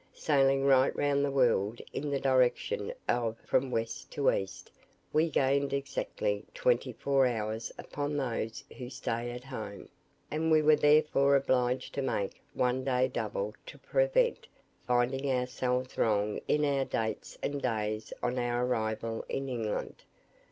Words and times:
Sailing 0.15 0.65
right 0.65 0.95
round 0.95 1.23
the 1.23 1.29
world 1.29 1.79
in 1.93 2.09
the 2.09 2.19
direction 2.19 2.91
of 3.07 3.37
from 3.41 3.69
west 3.69 4.09
to 4.13 4.31
east, 4.31 4.71
we 5.13 5.29
gained 5.29 5.73
exactly 5.73 6.43
twenty 6.55 6.93
four 6.93 7.27
hours 7.27 7.71
upon 7.77 8.17
those 8.17 8.63
who 8.79 8.89
stay 8.89 9.29
at 9.29 9.43
home; 9.43 9.89
and 10.31 10.49
we 10.49 10.59
were 10.63 10.75
therefore 10.75 11.35
obliged 11.35 11.93
to 11.93 12.01
make 12.01 12.41
one 12.55 12.83
day 12.83 13.07
double 13.07 13.53
to 13.67 13.77
prevent 13.77 14.47
finding 14.87 15.29
ourselves 15.31 15.95
wrong 15.99 16.39
in 16.47 16.65
our 16.65 16.83
dates 16.83 17.37
and 17.43 17.61
days 17.61 18.11
on 18.23 18.39
our 18.39 18.65
arrival 18.65 19.23
in 19.29 19.47
England. 19.49 20.01